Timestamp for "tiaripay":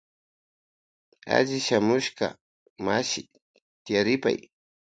3.83-4.37